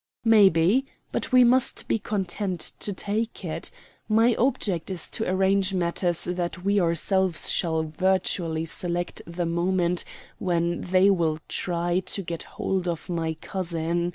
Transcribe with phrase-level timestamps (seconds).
[0.25, 3.69] "Maybe; but we must be content to take it.
[4.09, 10.03] My object is so to arrange matters that we ourselves shall virtually select the moment
[10.39, 14.09] when they will try to get hold of my cousin.